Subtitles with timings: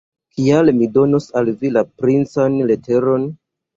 [0.37, 3.29] Kial mi donos al vi la princan leteron?